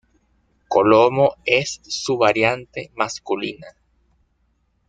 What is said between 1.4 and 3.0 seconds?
es su variante